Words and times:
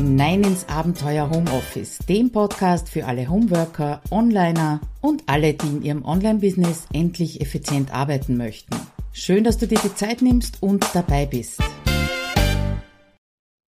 hinein 0.00 0.42
ins 0.44 0.66
Abenteuer 0.66 1.28
Homeoffice, 1.28 1.98
dem 2.08 2.32
Podcast 2.32 2.88
für 2.88 3.04
alle 3.04 3.28
Homeworker, 3.28 4.00
Onliner 4.10 4.80
und 5.02 5.24
alle, 5.26 5.52
die 5.52 5.66
in 5.66 5.82
ihrem 5.82 6.04
Online-Business 6.06 6.86
endlich 6.90 7.42
effizient 7.42 7.92
arbeiten 7.92 8.38
möchten. 8.38 8.74
Schön, 9.12 9.44
dass 9.44 9.58
du 9.58 9.66
dir 9.66 9.78
die 9.78 9.94
Zeit 9.94 10.22
nimmst 10.22 10.62
und 10.62 10.86
dabei 10.94 11.26
bist. 11.26 11.62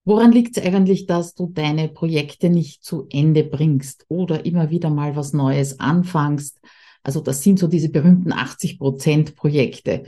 Woran 0.05 0.31
liegt 0.31 0.57
es 0.57 0.65
eigentlich, 0.65 1.05
dass 1.05 1.35
du 1.35 1.51
deine 1.53 1.87
Projekte 1.87 2.49
nicht 2.49 2.83
zu 2.83 3.05
Ende 3.11 3.43
bringst 3.43 4.05
oder 4.07 4.43
immer 4.43 4.71
wieder 4.71 4.89
mal 4.89 5.15
was 5.15 5.33
Neues 5.33 5.79
anfangst? 5.79 6.59
Also 7.03 7.21
das 7.21 7.43
sind 7.43 7.59
so 7.59 7.67
diese 7.67 7.89
berühmten 7.89 8.33
80 8.33 8.79
Prozent 8.79 9.35
Projekte. 9.35 10.05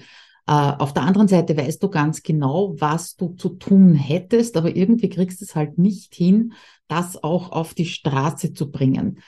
Äh, 0.47 0.51
auf 0.51 0.93
der 0.93 1.03
anderen 1.03 1.27
Seite 1.27 1.57
weißt 1.57 1.81
du 1.81 1.89
ganz 1.89 2.21
genau, 2.21 2.75
was 2.79 3.15
du 3.15 3.29
zu 3.29 3.49
tun 3.49 3.93
hättest, 3.95 4.57
aber 4.57 4.75
irgendwie 4.75 5.09
kriegst 5.09 5.41
du 5.41 5.45
es 5.45 5.55
halt 5.55 5.77
nicht 5.77 6.13
hin, 6.13 6.53
das 6.87 7.21
auch 7.23 7.51
auf 7.51 7.73
die 7.73 7.87
Straße 7.87 8.53
zu 8.53 8.71
bringen. 8.71 9.19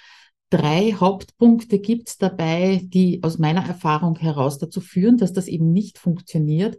Drei 0.50 0.94
Hauptpunkte 0.94 1.80
gibt 1.80 2.10
es 2.10 2.18
dabei, 2.18 2.82
die 2.84 3.22
aus 3.24 3.38
meiner 3.38 3.66
Erfahrung 3.66 4.16
heraus 4.18 4.60
dazu 4.60 4.80
führen, 4.80 5.18
dass 5.18 5.34
das 5.34 5.48
eben 5.48 5.74
nicht 5.74 5.98
funktioniert. 5.98 6.78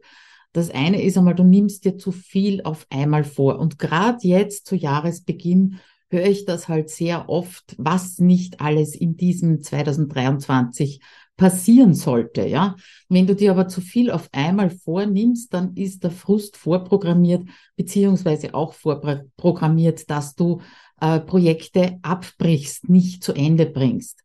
Das 0.53 0.71
eine 0.71 1.03
ist 1.03 1.19
einmal, 1.19 1.35
du 1.35 1.45
nimmst 1.45 1.85
dir 1.85 1.99
zu 1.99 2.11
viel 2.11 2.63
auf 2.63 2.87
einmal 2.89 3.25
vor. 3.25 3.59
Und 3.59 3.79
gerade 3.79 4.27
jetzt 4.27 4.67
zu 4.67 4.75
Jahresbeginn 4.75 5.81
höre 6.09 6.25
ich 6.25 6.47
das 6.47 6.69
halt 6.69 6.89
sehr 6.89 7.29
oft, 7.29 7.75
was 7.77 8.19
nicht 8.19 8.61
alles 8.63 8.95
in 8.95 9.17
diesem 9.17 9.63
2023 9.63 11.01
passieren 11.39 11.95
sollte, 11.95 12.47
ja. 12.47 12.77
Wenn 13.09 13.27
du 13.27 13.35
dir 13.35 13.53
aber 13.53 13.69
zu 13.69 13.81
viel 13.81 14.11
auf 14.11 14.29
einmal 14.33 14.69
vornimmst, 14.69 15.55
dann 15.55 15.75
ist 15.75 16.05
der 16.05 16.11
Frust 16.11 16.59
vorprogrammiert, 16.59 17.49
beziehungsweise 17.77 18.53
auch 18.53 18.75
vorprogrammiert, 18.75 20.11
dass 20.11 20.35
du 20.35 20.61
äh, 21.01 21.21
Projekte 21.21 21.99
abbrichst, 22.03 22.91
nicht 22.91 23.25
zu 23.25 23.33
Ende 23.33 23.65
bringst. 23.65 24.25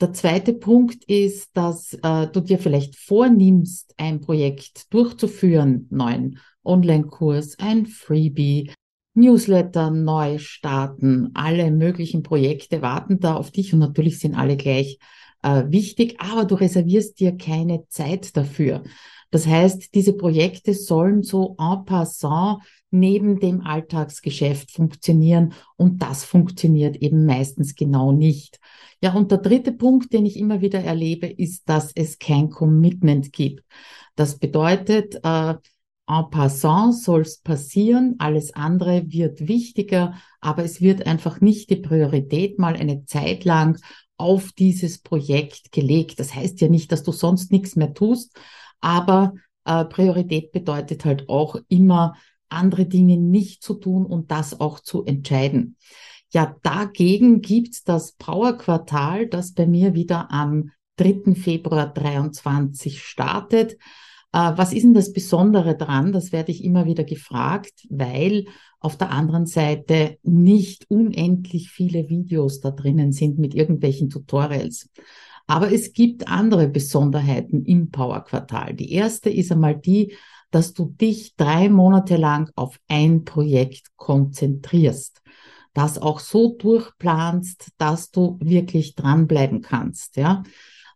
Der 0.00 0.12
zweite 0.12 0.54
Punkt 0.54 1.04
ist, 1.04 1.50
dass 1.56 1.92
äh, 2.02 2.26
du 2.26 2.40
dir 2.40 2.58
vielleicht 2.58 2.96
vornimmst, 2.96 3.94
ein 3.98 4.20
Projekt 4.20 4.92
durchzuführen, 4.92 5.86
neuen 5.90 6.38
Online-Kurs, 6.64 7.58
ein 7.58 7.86
Freebie, 7.86 8.72
Newsletter 9.14 9.90
neu 9.90 10.38
starten, 10.38 11.30
alle 11.34 11.70
möglichen 11.70 12.22
Projekte 12.22 12.82
warten 12.82 13.20
da 13.20 13.34
auf 13.34 13.50
dich 13.50 13.72
und 13.72 13.78
natürlich 13.78 14.18
sind 14.18 14.34
alle 14.34 14.56
gleich 14.56 14.98
äh, 15.46 15.70
wichtig, 15.70 16.16
aber 16.18 16.44
du 16.44 16.56
reservierst 16.56 17.20
dir 17.20 17.36
keine 17.36 17.86
Zeit 17.88 18.36
dafür. 18.36 18.82
Das 19.30 19.46
heißt, 19.46 19.94
diese 19.94 20.12
Projekte 20.12 20.74
sollen 20.74 21.22
so 21.22 21.56
en 21.58 21.84
passant 21.84 22.62
neben 22.90 23.38
dem 23.38 23.60
Alltagsgeschäft 23.60 24.72
funktionieren 24.72 25.52
und 25.76 26.02
das 26.02 26.24
funktioniert 26.24 26.96
eben 26.96 27.26
meistens 27.26 27.74
genau 27.74 28.12
nicht. 28.12 28.58
Ja, 29.02 29.14
und 29.14 29.30
der 29.30 29.38
dritte 29.38 29.72
Punkt, 29.72 30.12
den 30.12 30.26
ich 30.26 30.36
immer 30.36 30.60
wieder 30.60 30.80
erlebe, 30.80 31.26
ist, 31.26 31.68
dass 31.68 31.92
es 31.94 32.18
kein 32.18 32.50
Commitment 32.50 33.32
gibt. 33.32 33.64
Das 34.14 34.38
bedeutet, 34.38 35.16
äh, 35.22 35.54
en 36.08 36.30
passant 36.30 36.94
soll 36.94 37.22
es 37.22 37.38
passieren, 37.38 38.14
alles 38.18 38.54
andere 38.54 39.04
wird 39.08 39.46
wichtiger, 39.48 40.14
aber 40.40 40.64
es 40.64 40.80
wird 40.80 41.06
einfach 41.06 41.40
nicht 41.40 41.68
die 41.70 41.76
Priorität 41.76 42.58
mal 42.58 42.76
eine 42.76 43.04
Zeit 43.04 43.44
lang 43.44 43.78
auf 44.16 44.52
dieses 44.52 44.98
Projekt 44.98 45.72
gelegt. 45.72 46.20
Das 46.20 46.34
heißt 46.34 46.60
ja 46.60 46.68
nicht, 46.68 46.92
dass 46.92 47.02
du 47.02 47.12
sonst 47.12 47.52
nichts 47.52 47.76
mehr 47.76 47.94
tust, 47.94 48.38
aber 48.80 49.34
äh, 49.64 49.84
Priorität 49.84 50.52
bedeutet 50.52 51.04
halt 51.04 51.28
auch 51.28 51.56
immer, 51.68 52.14
andere 52.48 52.86
Dinge 52.86 53.16
nicht 53.16 53.62
zu 53.62 53.74
tun 53.74 54.06
und 54.06 54.30
das 54.30 54.60
auch 54.60 54.80
zu 54.80 55.04
entscheiden. 55.04 55.76
Ja, 56.32 56.56
dagegen 56.62 57.40
gibt's 57.40 57.82
das 57.82 58.12
Power-Quartal, 58.12 59.26
das 59.26 59.52
bei 59.52 59.66
mir 59.66 59.94
wieder 59.94 60.30
am 60.30 60.70
3. 60.96 61.34
Februar 61.34 61.92
23 61.92 63.02
startet. 63.02 63.72
Äh, 64.32 64.52
was 64.56 64.72
ist 64.72 64.82
denn 64.82 64.94
das 64.94 65.12
Besondere 65.12 65.76
dran? 65.76 66.12
Das 66.12 66.32
werde 66.32 66.52
ich 66.52 66.64
immer 66.64 66.86
wieder 66.86 67.04
gefragt, 67.04 67.86
weil 67.88 68.46
auf 68.80 68.96
der 68.96 69.10
anderen 69.10 69.46
Seite 69.46 70.18
nicht 70.22 70.86
unendlich 70.90 71.70
viele 71.70 72.08
Videos 72.08 72.60
da 72.60 72.70
drinnen 72.70 73.12
sind 73.12 73.38
mit 73.38 73.54
irgendwelchen 73.54 74.10
Tutorials. 74.10 74.88
Aber 75.46 75.72
es 75.72 75.92
gibt 75.92 76.28
andere 76.28 76.68
Besonderheiten 76.68 77.64
im 77.64 77.90
Power 77.90 78.24
Quartal. 78.24 78.74
Die 78.74 78.92
erste 78.92 79.30
ist 79.30 79.52
einmal 79.52 79.76
die, 79.76 80.14
dass 80.50 80.72
du 80.72 80.86
dich 80.86 81.36
drei 81.36 81.68
Monate 81.68 82.16
lang 82.16 82.50
auf 82.56 82.78
ein 82.88 83.24
Projekt 83.24 83.88
konzentrierst. 83.96 85.22
Das 85.72 85.98
auch 85.98 86.20
so 86.20 86.56
durchplanst, 86.56 87.72
dass 87.76 88.10
du 88.10 88.38
wirklich 88.40 88.94
dranbleiben 88.94 89.60
kannst, 89.60 90.16
ja. 90.16 90.42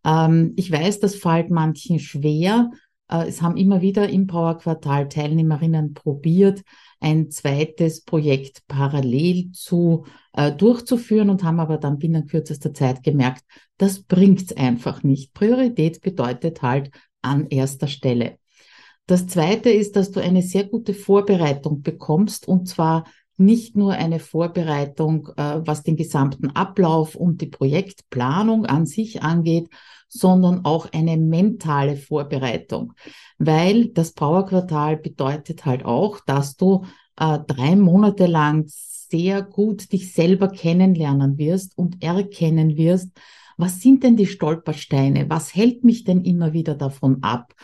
Ähm, 0.04 0.54
ich 0.56 0.72
weiß, 0.72 1.00
das 1.00 1.14
fällt 1.14 1.50
manchen 1.50 1.98
schwer. 1.98 2.70
Äh, 3.10 3.28
es 3.28 3.42
haben 3.42 3.56
immer 3.56 3.82
wieder 3.82 4.08
im 4.08 4.26
Power 4.26 4.58
Quartal 4.58 5.08
Teilnehmerinnen 5.08 5.94
probiert, 5.94 6.62
ein 7.00 7.30
zweites 7.30 8.02
Projekt 8.04 8.66
parallel 8.68 9.52
zu 9.52 10.04
äh, 10.32 10.52
durchzuführen 10.52 11.30
und 11.30 11.42
haben 11.42 11.60
aber 11.60 11.78
dann 11.78 11.98
binnen 11.98 12.26
kürzester 12.26 12.72
Zeit 12.72 13.02
gemerkt, 13.02 13.42
das 13.78 14.02
bringt's 14.02 14.52
einfach 14.52 15.02
nicht. 15.02 15.32
Priorität 15.34 16.00
bedeutet 16.00 16.62
halt 16.62 16.90
an 17.22 17.48
erster 17.48 17.86
Stelle. 17.86 18.38
Das 19.06 19.26
zweite 19.26 19.70
ist, 19.70 19.96
dass 19.96 20.12
du 20.12 20.20
eine 20.20 20.42
sehr 20.42 20.64
gute 20.64 20.94
Vorbereitung 20.94 21.82
bekommst 21.82 22.46
und 22.46 22.68
zwar 22.68 23.04
nicht 23.36 23.74
nur 23.74 23.94
eine 23.94 24.20
Vorbereitung, 24.20 25.30
äh, 25.36 25.60
was 25.64 25.82
den 25.82 25.96
gesamten 25.96 26.50
Ablauf 26.50 27.14
und 27.14 27.40
die 27.40 27.46
Projektplanung 27.46 28.66
an 28.66 28.84
sich 28.84 29.22
angeht, 29.22 29.68
sondern 30.10 30.64
auch 30.64 30.92
eine 30.92 31.16
mentale 31.16 31.96
Vorbereitung, 31.96 32.92
weil 33.38 33.88
das 33.88 34.12
Powerquartal 34.12 34.96
bedeutet 34.96 35.64
halt 35.64 35.84
auch, 35.84 36.20
dass 36.20 36.56
du 36.56 36.84
äh, 37.16 37.38
drei 37.46 37.76
Monate 37.76 38.26
lang 38.26 38.64
sehr 38.66 39.42
gut 39.42 39.92
dich 39.92 40.12
selber 40.12 40.48
kennenlernen 40.48 41.38
wirst 41.38 41.78
und 41.78 42.02
erkennen 42.02 42.76
wirst, 42.76 43.10
was 43.56 43.80
sind 43.80 44.02
denn 44.02 44.16
die 44.16 44.26
Stolpersteine? 44.26 45.28
Was 45.28 45.54
hält 45.54 45.84
mich 45.84 46.04
denn 46.04 46.24
immer 46.24 46.52
wieder 46.52 46.74
davon 46.74 47.22
ab? 47.22 47.54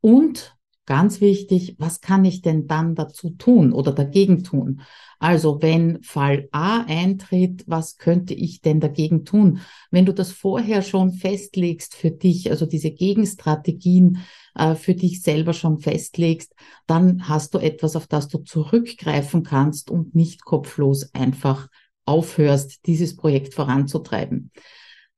Und 0.00 0.56
Ganz 0.86 1.22
wichtig, 1.22 1.76
was 1.78 2.02
kann 2.02 2.26
ich 2.26 2.42
denn 2.42 2.66
dann 2.66 2.94
dazu 2.94 3.30
tun 3.30 3.72
oder 3.72 3.90
dagegen 3.92 4.44
tun? 4.44 4.82
Also 5.18 5.62
wenn 5.62 6.02
Fall 6.02 6.48
A 6.52 6.82
eintritt, 6.82 7.64
was 7.66 7.96
könnte 7.96 8.34
ich 8.34 8.60
denn 8.60 8.80
dagegen 8.80 9.24
tun? 9.24 9.60
Wenn 9.90 10.04
du 10.04 10.12
das 10.12 10.32
vorher 10.32 10.82
schon 10.82 11.12
festlegst 11.12 11.94
für 11.94 12.10
dich, 12.10 12.50
also 12.50 12.66
diese 12.66 12.90
Gegenstrategien 12.90 14.18
äh, 14.54 14.74
für 14.74 14.94
dich 14.94 15.22
selber 15.22 15.54
schon 15.54 15.78
festlegst, 15.78 16.54
dann 16.86 17.30
hast 17.30 17.54
du 17.54 17.58
etwas, 17.58 17.96
auf 17.96 18.06
das 18.06 18.28
du 18.28 18.38
zurückgreifen 18.38 19.42
kannst 19.42 19.90
und 19.90 20.14
nicht 20.14 20.44
kopflos 20.44 21.14
einfach 21.14 21.68
aufhörst, 22.04 22.86
dieses 22.86 23.16
Projekt 23.16 23.54
voranzutreiben. 23.54 24.50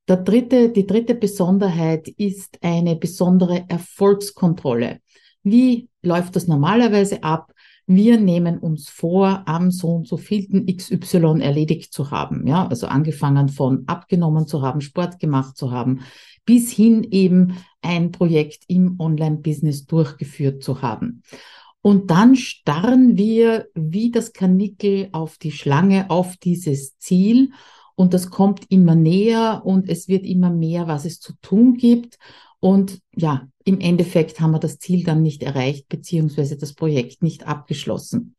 Der 0.06 0.18
dritte, 0.18 0.70
die 0.70 0.86
dritte 0.86 1.16
Besonderheit 1.16 2.06
ist 2.06 2.58
eine 2.62 2.94
besondere 2.94 3.64
Erfolgskontrolle. 3.66 5.00
Wie 5.48 5.88
läuft 6.02 6.34
das 6.34 6.48
normalerweise 6.48 7.22
ab? 7.22 7.52
Wir 7.86 8.18
nehmen 8.18 8.58
uns 8.58 8.88
vor, 8.88 9.44
am 9.46 9.70
so 9.70 9.94
und 9.94 10.08
so 10.08 10.16
vielten 10.16 10.66
XY 10.66 11.40
erledigt 11.40 11.92
zu 11.92 12.10
haben. 12.10 12.48
Ja, 12.48 12.66
also 12.66 12.88
angefangen 12.88 13.48
von 13.48 13.84
abgenommen 13.86 14.48
zu 14.48 14.62
haben, 14.62 14.80
Sport 14.80 15.20
gemacht 15.20 15.56
zu 15.56 15.70
haben, 15.70 16.00
bis 16.44 16.72
hin 16.72 17.06
eben 17.12 17.58
ein 17.80 18.10
Projekt 18.10 18.64
im 18.66 18.98
Online-Business 18.98 19.86
durchgeführt 19.86 20.64
zu 20.64 20.82
haben. 20.82 21.22
Und 21.80 22.10
dann 22.10 22.34
starren 22.34 23.16
wir 23.16 23.68
wie 23.74 24.10
das 24.10 24.32
Kanickel 24.32 25.10
auf 25.12 25.38
die 25.38 25.52
Schlange, 25.52 26.10
auf 26.10 26.36
dieses 26.38 26.98
Ziel. 26.98 27.52
Und 27.94 28.14
das 28.14 28.30
kommt 28.30 28.68
immer 28.68 28.96
näher 28.96 29.62
und 29.64 29.88
es 29.88 30.08
wird 30.08 30.26
immer 30.26 30.50
mehr, 30.50 30.88
was 30.88 31.04
es 31.04 31.20
zu 31.20 31.34
tun 31.40 31.74
gibt. 31.74 32.18
Und 32.60 33.00
ja, 33.14 33.48
im 33.64 33.80
Endeffekt 33.80 34.40
haben 34.40 34.52
wir 34.52 34.58
das 34.58 34.78
Ziel 34.78 35.04
dann 35.04 35.22
nicht 35.22 35.42
erreicht, 35.42 35.88
beziehungsweise 35.88 36.56
das 36.56 36.74
Projekt 36.74 37.22
nicht 37.22 37.46
abgeschlossen. 37.46 38.36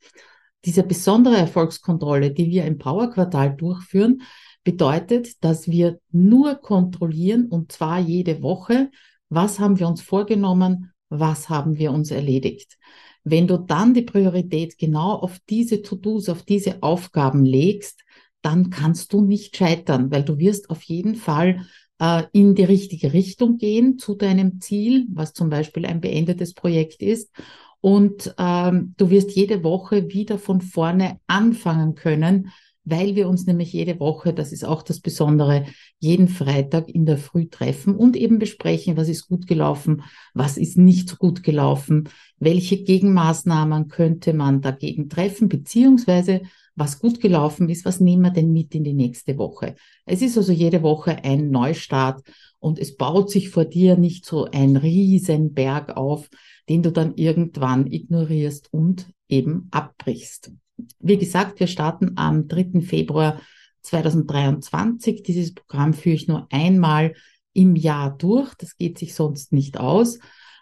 Diese 0.66 0.84
besondere 0.84 1.38
Erfolgskontrolle, 1.38 2.32
die 2.32 2.50
wir 2.50 2.66
im 2.66 2.78
Power 2.78 3.10
Quartal 3.12 3.56
durchführen, 3.56 4.22
bedeutet, 4.64 5.44
dass 5.44 5.68
wir 5.68 6.00
nur 6.12 6.56
kontrollieren 6.56 7.48
und 7.48 7.72
zwar 7.72 8.00
jede 8.00 8.42
Woche, 8.42 8.90
was 9.30 9.60
haben 9.60 9.80
wir 9.80 9.88
uns 9.88 10.02
vorgenommen, 10.02 10.92
was 11.10 11.50
haben 11.50 11.78
wir 11.78 11.92
uns 11.92 12.12
erledigt. 12.12 12.78
Wenn 13.24 13.48
du 13.48 13.58
dann 13.58 13.94
die 13.94 14.02
Priorität 14.02 14.78
genau 14.78 15.14
auf 15.14 15.40
diese 15.50 15.82
To-Dos, 15.82 16.30
auf 16.30 16.44
diese 16.44 16.82
Aufgaben 16.84 17.46
legst, 17.46 18.04
dann 18.42 18.70
kannst 18.70 19.14
du 19.14 19.22
nicht 19.22 19.58
scheitern, 19.58 20.12
weil 20.12 20.24
du 20.24 20.38
wirst 20.38 20.70
auf 20.70 20.84
jeden 20.84 21.16
Fall 21.16 21.66
äh, 22.00 22.24
in 22.32 22.56
die 22.56 22.64
richtige 22.64 23.14
Richtung 23.14 23.58
gehen 23.58 23.98
zu 23.98 24.16
deinem 24.16 24.60
Ziel, 24.60 25.08
was 25.12 25.34
zum 25.34 25.50
Beispiel 25.50 25.86
ein 25.86 26.02
beendetes 26.02 26.54
Projekt 26.54 27.02
ist. 27.02 27.32
Und 27.80 28.34
ähm, 28.38 28.96
du 28.98 29.10
wirst 29.10 29.32
jede 29.32 29.64
Woche 29.64 30.10
wieder 30.10 30.40
von 30.40 30.62
vorne 30.62 31.20
anfangen 31.28 31.96
können, 31.96 32.52
weil 32.90 33.16
wir 33.16 33.28
uns 33.28 33.46
nämlich 33.46 33.74
jede 33.74 34.00
Woche, 34.00 34.34
das 34.34 34.54
ist 34.54 34.64
auch 34.64 34.82
das 34.82 35.02
Besondere, 35.02 35.66
jeden 36.00 36.30
Freitag 36.30 36.88
in 36.88 37.06
der 37.06 37.18
Früh 37.18 37.50
treffen 37.50 37.96
und 37.96 38.16
eben 38.16 38.40
besprechen, 38.40 38.96
was 38.96 39.10
ist 39.10 39.28
gut 39.28 39.46
gelaufen, 39.46 40.04
was 40.34 40.58
ist 40.58 40.78
nicht 40.78 41.10
so 41.10 41.18
gut 41.18 41.44
gelaufen, 41.44 42.08
welche 42.40 42.82
Gegenmaßnahmen 42.82 43.90
könnte 43.90 44.34
man 44.34 44.62
dagegen 44.62 45.10
treffen, 45.10 45.50
beziehungsweise 45.50 46.42
was 46.78 47.00
gut 47.00 47.20
gelaufen 47.20 47.70
ist, 47.70 47.86
was 47.86 48.00
nehmen 48.00 48.22
wir 48.22 48.32
denn 48.32 48.54
mit 48.54 48.76
in 48.76 48.84
die 48.84 48.94
nächste 48.94 49.38
Woche. 49.38 49.76
Es 50.06 50.22
ist 50.22 50.38
also 50.38 50.54
jede 50.54 50.84
Woche 50.84 51.24
ein 51.24 51.50
Neustart 51.50 52.22
und 52.60 52.78
es 52.78 52.96
baut 52.96 53.32
sich 53.32 53.50
vor 53.50 53.66
dir 53.66 53.98
nicht 53.98 54.26
so 54.26 54.46
ein 54.46 54.78
riesen 54.78 55.54
Berg 55.54 55.98
auf, 55.98 56.30
den 56.70 56.84
du 56.84 56.92
dann 56.92 57.16
irgendwann 57.16 57.88
ignorierst 57.88 58.72
und 58.72 59.08
eben 59.28 59.68
abbrichst. 59.72 60.52
Wie 61.00 61.18
gesagt, 61.18 61.60
wir 61.60 61.68
starten 61.68 62.12
am 62.16 62.48
3. 62.48 62.82
Februar 62.82 63.42
2023. 63.82 65.24
Dieses 65.24 65.56
Programm 65.56 65.96
führe 65.96 66.16
ich 66.16 66.28
nur 66.28 66.48
einmal 66.52 67.16
im 67.54 67.76
Jahr 67.76 68.16
durch. 68.16 68.54
Das 68.56 68.78
geht 68.78 69.00
sich 69.00 69.16
sonst 69.16 69.52
nicht 69.52 69.80
aus. 69.80 70.20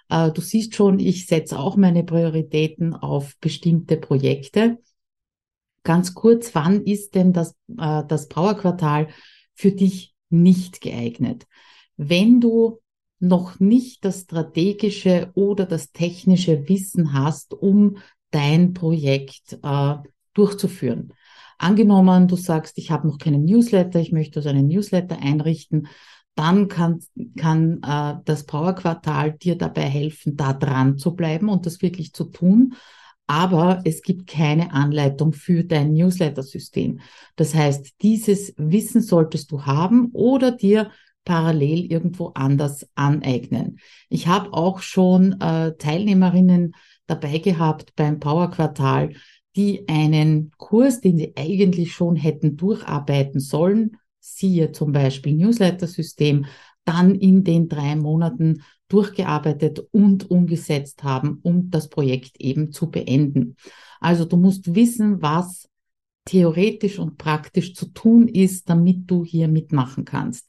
Äh, 0.08 0.32
du 0.32 0.40
siehst 0.40 0.76
schon, 0.76 1.00
ich 1.00 1.28
setze 1.28 1.60
auch 1.60 1.76
meine 1.76 2.06
Prioritäten 2.06 2.94
auf 2.94 3.36
bestimmte 3.42 3.98
Projekte. 3.98 4.78
Ganz 5.86 6.16
kurz, 6.16 6.54
wann 6.54 6.84
ist 6.84 7.16
denn 7.16 7.32
das, 7.32 7.56
äh, 7.78 8.04
das 8.08 8.28
Brauerquartal 8.28 9.08
für 9.54 9.72
dich 9.72 10.14
nicht 10.30 10.82
geeignet? 10.82 11.46
Wenn 11.96 12.42
du 12.42 12.82
noch 13.20 13.60
nicht 13.60 14.04
das 14.04 14.22
strategische 14.22 15.32
oder 15.36 15.66
das 15.66 15.92
technische 15.92 16.68
Wissen 16.68 17.14
hast, 17.14 17.54
um 17.54 17.98
dein 18.32 18.74
Projekt 18.74 19.60
äh, 19.64 19.96
durchzuführen. 20.34 21.14
Angenommen, 21.58 22.28
du 22.28 22.36
sagst, 22.36 22.78
ich 22.78 22.92
habe 22.92 23.08
noch 23.08 23.18
keinen 23.18 23.46
Newsletter, 23.46 24.00
ich 24.00 24.12
möchte 24.12 24.40
also 24.40 24.50
einen 24.50 24.68
Newsletter 24.68 25.18
einrichten, 25.22 25.88
dann 26.36 26.68
kann, 26.68 27.00
kann 27.38 27.82
äh, 27.82 28.16
das 28.26 28.46
Power-Quartal 28.46 29.34
dir 29.34 29.58
dabei 29.58 29.84
helfen, 29.84 30.36
da 30.36 30.52
dran 30.52 30.98
zu 30.98 31.16
bleiben 31.16 31.48
und 31.48 31.66
das 31.66 31.82
wirklich 31.82 32.12
zu 32.12 32.26
tun. 32.26 32.74
Aber 33.28 33.82
es 33.86 34.02
gibt 34.02 34.28
keine 34.28 34.72
Anleitung 34.72 35.34
für 35.34 35.64
dein 35.64 35.94
Newsletter-System. 35.94 37.00
Das 37.36 37.56
heißt, 37.56 37.96
dieses 38.02 38.54
Wissen 38.58 39.02
solltest 39.02 39.52
du 39.52 39.66
haben 39.66 40.10
oder 40.14 40.52
dir 40.52 40.92
parallel 41.26 41.92
irgendwo 41.92 42.28
anders 42.36 42.88
aneignen. 42.94 43.80
Ich 44.10 44.28
habe 44.28 44.54
auch 44.54 44.80
schon 44.80 45.42
äh, 45.42 45.76
Teilnehmerinnen 45.76 46.76
dabei 47.08 47.40
gehabt 47.40 47.96
beim 47.96 48.20
Power 48.20 48.52
Quartal, 48.52 49.14
die 49.56 49.88
einen 49.88 50.52
Kurs, 50.58 51.02
den 51.02 51.18
sie 51.18 51.34
eigentlich 51.36 51.94
schon 51.94 52.16
hätten 52.16 52.58
durcharbeiten 52.58 53.40
sollen, 53.40 53.98
siehe 54.20 54.72
zum 54.72 54.92
Beispiel 54.92 55.34
Newsletter-System, 55.34 56.46
dann 56.84 57.16
in 57.16 57.44
den 57.44 57.68
drei 57.68 57.96
Monaten 57.96 58.64
durchgearbeitet 58.88 59.80
und 59.92 60.30
umgesetzt 60.30 61.04
haben, 61.04 61.40
um 61.42 61.70
das 61.72 61.90
Projekt 61.90 62.40
eben 62.40 62.72
zu 62.72 62.90
beenden. 62.90 63.56
Also 64.00 64.26
du 64.26 64.38
musst 64.38 64.76
wissen, 64.76 65.22
was 65.22 65.70
theoretisch 66.26 67.00
und 67.00 67.18
praktisch 67.18 67.74
zu 67.74 67.88
tun 67.88 68.28
ist, 68.28 68.70
damit 68.70 69.10
du 69.10 69.24
hier 69.24 69.48
mitmachen 69.48 70.06
kannst. 70.06 70.48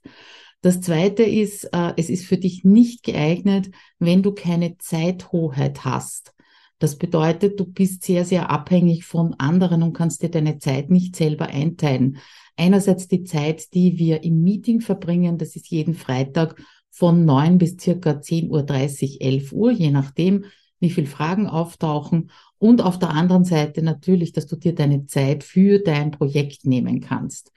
Das 0.63 0.81
zweite 0.81 1.23
ist, 1.23 1.65
äh, 1.73 1.93
es 1.97 2.11
ist 2.11 2.27
für 2.27 2.39
dich 2.39 2.65
nicht 2.65 3.03
geeignet, 3.03 3.71
wenn 3.99 4.23
du 4.23 4.33
keine 4.33 4.79
Zeithoheit 4.79 5.85
hast. 5.85 6.35
Das 6.79 6.97
bedeutet, 6.97 7.59
du 7.59 7.65
bist 7.65 8.05
sehr, 8.05 8.25
sehr 8.25 8.51
abhängig 8.51 9.05
von 9.05 9.35
anderen 9.35 9.83
und 9.83 9.93
kannst 9.95 10.23
dir 10.23 10.31
deine 10.31 10.59
Zeit 10.59 10.91
nicht 10.91 11.17
selber 11.17 11.47
einteilen. 11.47 12.19
Einerseits 12.57 13.07
die 13.09 13.25
Zeit, 13.25 13.73
die 13.75 13.99
wir 13.99 14.25
im 14.25 14.43
Meeting 14.43 14.81
verbringen, 14.81 15.39
das 15.39 15.57
ist 15.57 15.69
jeden 15.69 15.95
Freitag 15.95 16.61
von 16.97 17.27
neun 17.27 17.59
bis 17.59 17.77
circa 17.79 18.13
10.30 18.13 19.17
Uhr, 19.17 19.21
11 19.21 19.53
Uhr, 19.53 19.71
je 19.71 19.91
nachdem, 19.91 20.47
wie 20.81 20.89
viele 20.89 21.07
Fragen 21.07 21.47
auftauchen. 21.47 22.31
Und 22.57 22.81
auf 22.81 22.99
der 22.99 23.11
anderen 23.11 23.45
Seite 23.45 23.83
natürlich, 23.83 24.33
dass 24.33 24.47
du 24.47 24.57
dir 24.57 24.75
deine 24.75 25.05
Zeit 25.05 25.45
für 25.45 25.79
dein 25.79 26.11
Projekt 26.11 26.65
nehmen 26.65 27.03
kannst. 27.03 27.53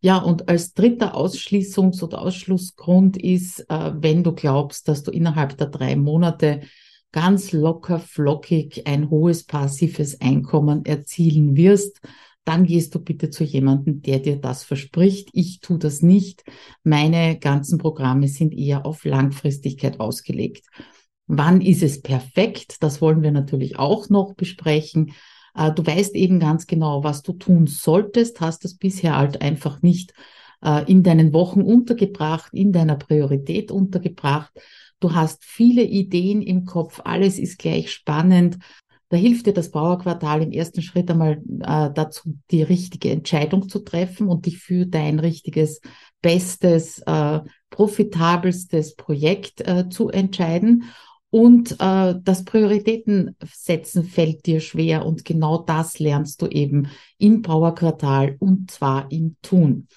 Ja, 0.00 0.16
und 0.16 0.48
als 0.48 0.72
dritter 0.72 1.14
Ausschließungs- 1.14 2.02
oder 2.02 2.22
Ausschlussgrund 2.22 3.18
ist, 3.18 3.60
äh, 3.68 3.92
wenn 3.94 4.24
du 4.24 4.32
glaubst, 4.32 4.88
dass 4.88 5.02
du 5.02 5.10
innerhalb 5.10 5.58
der 5.58 5.66
drei 5.66 5.94
Monate 5.94 6.62
ganz 7.12 7.52
locker, 7.52 7.98
flockig 7.98 8.86
ein 8.86 9.10
hohes 9.10 9.44
passives 9.44 10.18
Einkommen 10.22 10.86
erzielen 10.86 11.56
wirst, 11.56 12.00
dann 12.48 12.64
gehst 12.64 12.94
du 12.94 13.00
bitte 13.00 13.28
zu 13.28 13.44
jemandem, 13.44 14.00
der 14.00 14.20
dir 14.20 14.36
das 14.36 14.64
verspricht. 14.64 15.28
Ich 15.34 15.60
tue 15.60 15.78
das 15.78 16.00
nicht. 16.00 16.44
Meine 16.82 17.38
ganzen 17.38 17.76
Programme 17.76 18.26
sind 18.26 18.54
eher 18.54 18.86
auf 18.86 19.04
Langfristigkeit 19.04 20.00
ausgelegt. 20.00 20.64
Wann 21.26 21.60
ist 21.60 21.82
es 21.82 22.00
perfekt? 22.00 22.82
Das 22.82 23.02
wollen 23.02 23.20
wir 23.20 23.32
natürlich 23.32 23.78
auch 23.78 24.08
noch 24.08 24.34
besprechen. 24.34 25.12
Äh, 25.54 25.72
du 25.72 25.86
weißt 25.86 26.14
eben 26.14 26.40
ganz 26.40 26.66
genau, 26.66 27.04
was 27.04 27.22
du 27.22 27.34
tun 27.34 27.66
solltest, 27.66 28.40
hast 28.40 28.64
es 28.64 28.78
bisher 28.78 29.18
halt 29.18 29.42
einfach 29.42 29.82
nicht 29.82 30.14
äh, 30.64 30.90
in 30.90 31.02
deinen 31.02 31.34
Wochen 31.34 31.60
untergebracht, 31.60 32.54
in 32.54 32.72
deiner 32.72 32.96
Priorität 32.96 33.70
untergebracht. 33.70 34.52
Du 35.00 35.14
hast 35.14 35.44
viele 35.44 35.82
Ideen 35.82 36.40
im 36.40 36.64
Kopf, 36.64 37.02
alles 37.04 37.38
ist 37.38 37.58
gleich 37.58 37.92
spannend. 37.92 38.56
Da 39.10 39.16
hilft 39.16 39.46
dir 39.46 39.54
das 39.54 39.70
Bauerquartal 39.70 40.42
im 40.42 40.52
ersten 40.52 40.82
Schritt 40.82 41.10
einmal 41.10 41.42
äh, 41.60 41.90
dazu, 41.94 42.36
die 42.50 42.62
richtige 42.62 43.10
Entscheidung 43.10 43.68
zu 43.68 43.78
treffen 43.78 44.28
und 44.28 44.44
dich 44.44 44.58
für 44.58 44.84
dein 44.84 45.18
richtiges, 45.18 45.80
bestes, 46.20 46.98
äh, 47.06 47.40
profitabelstes 47.70 48.96
Projekt 48.96 49.66
äh, 49.66 49.88
zu 49.88 50.10
entscheiden. 50.10 50.84
Und 51.30 51.72
äh, 51.78 52.14
das 52.22 52.44
Prioritätensetzen 52.44 54.04
fällt 54.04 54.46
dir 54.46 54.60
schwer 54.60 55.06
und 55.06 55.24
genau 55.24 55.58
das 55.58 55.98
lernst 55.98 56.42
du 56.42 56.46
eben 56.46 56.88
im 57.18 57.42
Bauerquartal 57.42 58.36
und 58.38 58.70
zwar 58.70 59.10
im 59.10 59.36
Tun. 59.42 59.88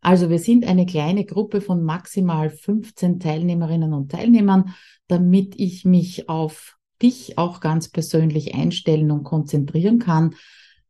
Also 0.00 0.30
wir 0.30 0.38
sind 0.38 0.64
eine 0.64 0.86
kleine 0.86 1.24
Gruppe 1.24 1.60
von 1.60 1.82
maximal 1.82 2.50
15 2.50 3.18
Teilnehmerinnen 3.18 3.92
und 3.92 4.12
Teilnehmern, 4.12 4.74
damit 5.08 5.58
ich 5.58 5.84
mich 5.84 6.28
auf 6.28 6.77
dich 7.02 7.38
auch 7.38 7.60
ganz 7.60 7.88
persönlich 7.88 8.54
einstellen 8.54 9.10
und 9.10 9.24
konzentrieren 9.24 9.98
kann. 9.98 10.34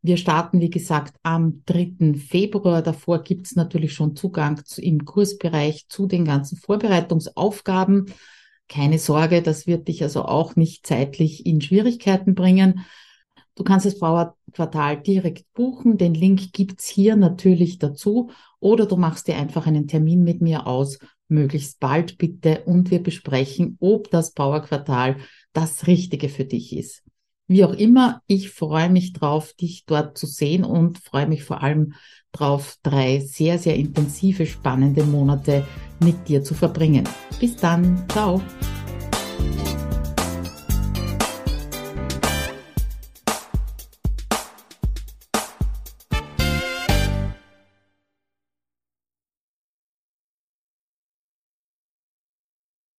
Wir 0.00 0.17
starten, 0.17 0.61
wie 0.61 0.71
gesagt, 0.71 1.17
am 1.23 1.62
3. 1.67 2.15
Februar. 2.15 2.83
Davor 2.83 3.23
gibt 3.23 3.47
es 3.47 3.57
natürlich 3.57 3.93
schon 3.93 4.15
Zugang 4.15 4.65
zu, 4.65 4.81
im 4.81 5.05
Kursbereich 5.05 5.87
zu 5.88 6.07
den 6.07 6.25
ganzen 6.25 6.57
Vorbereitungsaufgaben. 6.57 8.07
Keine 8.69 8.99
Sorge, 8.99 9.43
das 9.43 9.67
wird 9.67 9.88
dich 9.88 10.03
also 10.03 10.25
auch 10.25 10.55
nicht 10.55 10.87
zeitlich 10.87 11.47
in 11.47 11.61
Schwierigkeiten 11.61 12.35
bringen. 12.35 12.85
Du 13.59 13.65
kannst 13.65 13.87
das 13.87 13.99
Bauerquartal 13.99 15.03
direkt 15.03 15.53
buchen. 15.53 15.99
Den 15.99 16.15
Link 16.15 16.53
gibt's 16.53 16.87
hier 16.87 17.17
natürlich 17.17 17.79
dazu. 17.79 18.31
Oder 18.61 18.87
du 18.87 18.97
machst 18.97 19.27
dir 19.27 19.37
einfach 19.37 19.67
einen 19.67 19.88
Termin 19.88 20.23
mit 20.23 20.41
mir 20.41 20.69
aus, 20.69 21.00
möglichst 21.27 21.81
bald 21.81 22.19
bitte. 22.19 22.62
Und 22.67 22.93
wir 22.93 23.03
besprechen, 23.03 23.77
ob 23.81 24.11
das 24.12 24.33
Bauerquartal 24.33 25.17
das 25.52 25.87
Richtige 25.87 26.28
für 26.28 26.45
dich 26.45 26.76
ist. 26.76 27.02
Wie 27.47 27.64
auch 27.64 27.73
immer, 27.73 28.21
ich 28.26 28.50
freue 28.50 28.90
mich 28.90 29.14
drauf, 29.14 29.55
dich 29.55 29.87
dort 29.87 30.19
zu 30.19 30.26
sehen 30.26 30.64
und 30.64 30.99
freue 30.99 31.26
mich 31.26 31.45
vor 31.45 31.62
allem 31.62 31.95
drauf, 32.31 32.76
drei 32.83 33.21
sehr, 33.21 33.59
sehr 33.59 33.75
intensive, 33.76 34.45
spannende 34.45 35.02
Monate 35.05 35.64
mit 35.99 36.28
dir 36.28 36.43
zu 36.45 36.52
verbringen. 36.55 37.09
Bis 37.40 37.57
dann. 37.57 38.05
Ciao. 38.09 38.43